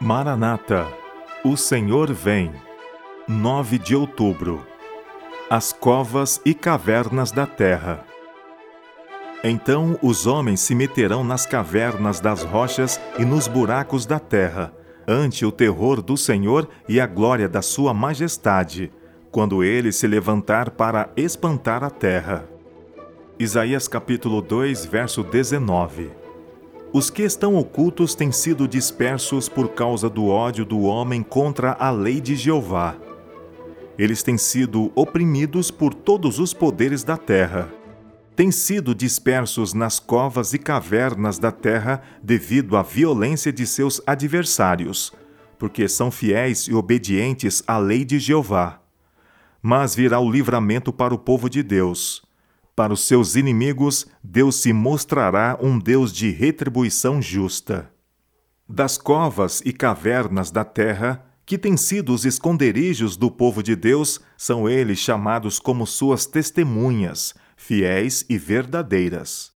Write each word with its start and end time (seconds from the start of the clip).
Maranata, 0.00 0.86
o 1.44 1.56
Senhor 1.56 2.12
vem. 2.12 2.52
9 3.26 3.80
de 3.80 3.96
outubro. 3.96 4.64
As 5.50 5.72
covas 5.72 6.40
e 6.44 6.54
cavernas 6.54 7.32
da 7.32 7.46
terra. 7.46 8.04
Então 9.42 9.98
os 10.00 10.24
homens 10.24 10.60
se 10.60 10.72
meterão 10.72 11.24
nas 11.24 11.46
cavernas 11.46 12.20
das 12.20 12.44
rochas 12.44 13.00
e 13.18 13.24
nos 13.24 13.48
buracos 13.48 14.06
da 14.06 14.20
terra, 14.20 14.72
ante 15.06 15.44
o 15.44 15.50
terror 15.50 16.00
do 16.00 16.16
Senhor 16.16 16.68
e 16.88 17.00
a 17.00 17.06
glória 17.06 17.48
da 17.48 17.60
sua 17.60 17.92
majestade, 17.92 18.92
quando 19.32 19.64
ele 19.64 19.90
se 19.90 20.06
levantar 20.06 20.70
para 20.70 21.10
espantar 21.16 21.82
a 21.82 21.90
terra. 21.90 22.48
Isaías 23.36 23.88
capítulo 23.88 24.40
2, 24.42 24.86
verso 24.86 25.24
19. 25.24 26.17
Os 26.90 27.10
que 27.10 27.22
estão 27.22 27.54
ocultos 27.54 28.14
têm 28.14 28.32
sido 28.32 28.66
dispersos 28.66 29.46
por 29.46 29.68
causa 29.68 30.08
do 30.08 30.26
ódio 30.26 30.64
do 30.64 30.80
homem 30.80 31.22
contra 31.22 31.72
a 31.72 31.90
lei 31.90 32.18
de 32.18 32.34
Jeová. 32.34 32.96
Eles 33.98 34.22
têm 34.22 34.38
sido 34.38 34.90
oprimidos 34.94 35.70
por 35.70 35.92
todos 35.92 36.38
os 36.38 36.54
poderes 36.54 37.04
da 37.04 37.18
terra. 37.18 37.70
Têm 38.34 38.50
sido 38.50 38.94
dispersos 38.94 39.74
nas 39.74 40.00
covas 40.00 40.54
e 40.54 40.58
cavernas 40.58 41.38
da 41.38 41.52
terra 41.52 42.00
devido 42.22 42.74
à 42.74 42.82
violência 42.82 43.52
de 43.52 43.66
seus 43.66 44.00
adversários, 44.06 45.12
porque 45.58 45.88
são 45.88 46.10
fiéis 46.10 46.68
e 46.68 46.74
obedientes 46.74 47.62
à 47.66 47.76
lei 47.76 48.02
de 48.02 48.18
Jeová. 48.18 48.80
Mas 49.60 49.94
virá 49.94 50.20
o 50.20 50.30
livramento 50.30 50.90
para 50.90 51.12
o 51.12 51.18
povo 51.18 51.50
de 51.50 51.62
Deus 51.62 52.27
para 52.78 52.92
os 52.92 53.08
seus 53.08 53.34
inimigos, 53.34 54.06
Deus 54.22 54.62
se 54.62 54.72
mostrará 54.72 55.58
um 55.60 55.80
Deus 55.80 56.12
de 56.12 56.30
retribuição 56.30 57.20
justa. 57.20 57.92
Das 58.68 58.96
covas 58.96 59.60
e 59.64 59.72
cavernas 59.72 60.52
da 60.52 60.64
terra, 60.64 61.26
que 61.44 61.58
têm 61.58 61.76
sido 61.76 62.14
os 62.14 62.24
esconderijos 62.24 63.16
do 63.16 63.32
povo 63.32 63.64
de 63.64 63.74
Deus, 63.74 64.20
são 64.36 64.68
eles 64.68 65.00
chamados 65.00 65.58
como 65.58 65.84
suas 65.88 66.24
testemunhas, 66.24 67.34
fiéis 67.56 68.24
e 68.28 68.38
verdadeiras. 68.38 69.50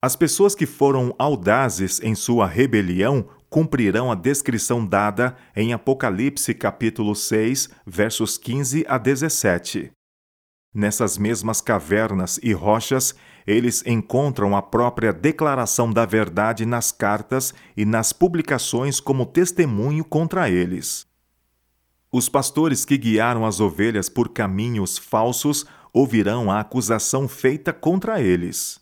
As 0.00 0.14
pessoas 0.14 0.54
que 0.54 0.64
foram 0.64 1.12
audazes 1.18 2.00
em 2.04 2.14
sua 2.14 2.46
rebelião 2.46 3.26
cumprirão 3.50 4.12
a 4.12 4.14
descrição 4.14 4.86
dada 4.86 5.34
em 5.56 5.72
Apocalipse 5.72 6.54
capítulo 6.54 7.16
6, 7.16 7.68
versos 7.84 8.38
15 8.38 8.84
a 8.86 8.96
17. 8.96 9.90
Nessas 10.74 11.16
mesmas 11.16 11.60
cavernas 11.60 12.40
e 12.42 12.52
rochas, 12.52 13.14
eles 13.46 13.84
encontram 13.86 14.56
a 14.56 14.60
própria 14.60 15.12
declaração 15.12 15.92
da 15.92 16.04
verdade 16.04 16.66
nas 16.66 16.90
cartas 16.90 17.54
e 17.76 17.84
nas 17.84 18.12
publicações 18.12 18.98
como 18.98 19.24
testemunho 19.24 20.04
contra 20.04 20.50
eles. 20.50 21.06
Os 22.10 22.28
pastores 22.28 22.84
que 22.84 22.98
guiaram 22.98 23.46
as 23.46 23.60
ovelhas 23.60 24.08
por 24.08 24.30
caminhos 24.30 24.98
falsos 24.98 25.64
ouvirão 25.92 26.50
a 26.50 26.58
acusação 26.58 27.28
feita 27.28 27.72
contra 27.72 28.20
eles. 28.20 28.80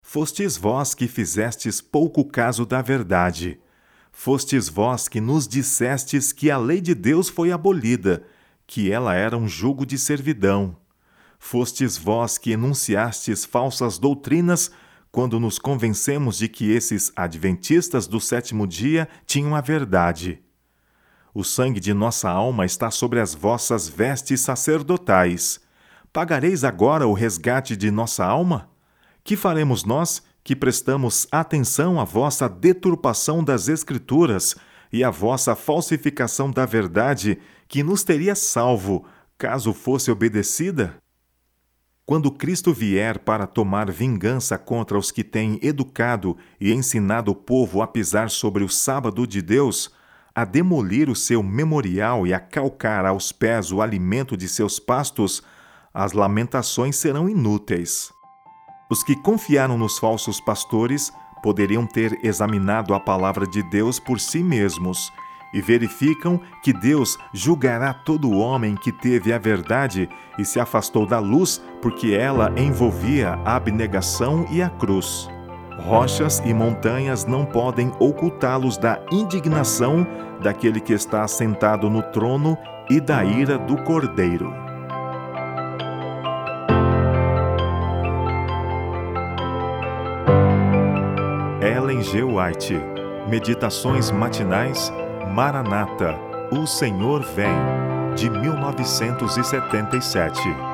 Fostes 0.00 0.56
vós 0.56 0.94
que 0.94 1.08
fizestes 1.08 1.80
pouco 1.80 2.24
caso 2.24 2.64
da 2.64 2.80
verdade. 2.80 3.60
Fostes 4.12 4.68
vós 4.68 5.08
que 5.08 5.20
nos 5.20 5.48
dissestes 5.48 6.32
que 6.32 6.48
a 6.48 6.56
lei 6.56 6.80
de 6.80 6.94
Deus 6.94 7.28
foi 7.28 7.50
abolida, 7.50 8.24
que 8.66 8.90
ela 8.90 9.14
era 9.14 9.36
um 9.36 9.48
jugo 9.48 9.84
de 9.84 9.98
servidão. 9.98 10.76
Fostes 11.38 11.96
vós 11.96 12.36
que 12.36 12.52
enunciastes 12.52 13.44
falsas 13.44 13.98
doutrinas 13.98 14.70
quando 15.10 15.40
nos 15.40 15.58
convencemos 15.58 16.38
de 16.38 16.48
que 16.48 16.70
esses 16.70 17.10
adventistas 17.16 18.06
do 18.06 18.20
sétimo 18.20 18.66
dia 18.66 19.08
tinham 19.26 19.54
a 19.54 19.60
verdade. 19.60 20.42
O 21.32 21.44
sangue 21.44 21.80
de 21.80 21.94
nossa 21.94 22.28
alma 22.28 22.66
está 22.66 22.90
sobre 22.90 23.20
as 23.20 23.34
vossas 23.34 23.88
vestes 23.88 24.40
sacerdotais. 24.40 25.60
Pagareis 26.12 26.64
agora 26.64 27.06
o 27.06 27.12
resgate 27.12 27.76
de 27.76 27.90
nossa 27.90 28.24
alma? 28.24 28.68
Que 29.22 29.36
faremos 29.36 29.84
nós 29.84 30.22
que 30.42 30.56
prestamos 30.56 31.28
atenção 31.30 32.00
à 32.00 32.04
vossa 32.04 32.48
deturpação 32.48 33.44
das 33.44 33.68
Escrituras 33.68 34.56
e 34.92 35.04
à 35.04 35.10
vossa 35.10 35.54
falsificação 35.54 36.50
da 36.50 36.64
verdade, 36.64 37.38
que 37.68 37.82
nos 37.82 38.02
teria 38.02 38.34
salvo, 38.34 39.04
caso 39.36 39.74
fosse 39.74 40.10
obedecida? 40.10 40.96
Quando 42.08 42.32
Cristo 42.32 42.72
vier 42.72 43.18
para 43.18 43.46
tomar 43.46 43.90
vingança 43.90 44.56
contra 44.56 44.96
os 44.96 45.10
que 45.10 45.22
têm 45.22 45.60
educado 45.60 46.38
e 46.58 46.72
ensinado 46.72 47.32
o 47.32 47.34
povo 47.34 47.82
a 47.82 47.86
pisar 47.86 48.30
sobre 48.30 48.64
o 48.64 48.68
sábado 48.70 49.26
de 49.26 49.42
Deus, 49.42 49.92
a 50.34 50.46
demolir 50.46 51.10
o 51.10 51.14
seu 51.14 51.42
memorial 51.42 52.26
e 52.26 52.32
a 52.32 52.40
calcar 52.40 53.04
aos 53.04 53.30
pés 53.30 53.70
o 53.70 53.82
alimento 53.82 54.38
de 54.38 54.48
seus 54.48 54.80
pastos, 54.80 55.42
as 55.92 56.14
lamentações 56.14 56.96
serão 56.96 57.28
inúteis. 57.28 58.10
Os 58.90 59.02
que 59.02 59.14
confiaram 59.14 59.76
nos 59.76 59.98
falsos 59.98 60.40
pastores 60.40 61.12
poderiam 61.42 61.86
ter 61.86 62.18
examinado 62.24 62.94
a 62.94 63.00
palavra 63.00 63.46
de 63.46 63.62
Deus 63.64 64.00
por 64.00 64.18
si 64.18 64.42
mesmos 64.42 65.12
e 65.52 65.60
verificam 65.60 66.40
que 66.62 66.72
Deus 66.72 67.18
julgará 67.32 67.92
todo 67.92 68.36
homem 68.36 68.74
que 68.74 68.92
teve 68.92 69.32
a 69.32 69.38
verdade 69.38 70.08
e 70.38 70.44
se 70.44 70.60
afastou 70.60 71.06
da 71.06 71.18
luz, 71.18 71.62
porque 71.80 72.12
ela 72.12 72.52
envolvia 72.56 73.38
a 73.44 73.56
abnegação 73.56 74.46
e 74.50 74.62
a 74.62 74.68
cruz. 74.68 75.28
Rochas 75.78 76.42
e 76.44 76.52
montanhas 76.52 77.24
não 77.24 77.44
podem 77.44 77.92
ocultá-los 78.00 78.76
da 78.76 79.00
indignação 79.12 80.06
daquele 80.42 80.80
que 80.80 80.92
está 80.92 81.26
sentado 81.26 81.88
no 81.88 82.02
trono 82.02 82.58
e 82.90 83.00
da 83.00 83.24
ira 83.24 83.56
do 83.56 83.76
Cordeiro. 83.84 84.52
Ellen 91.60 92.02
G. 92.02 92.22
White 92.22 92.98
Meditações 93.28 94.10
matinais 94.10 94.90
Maranata, 95.34 96.14
O 96.50 96.66
Senhor 96.66 97.22
Vem, 97.22 97.52
de 98.16 98.30
1977. 98.30 100.67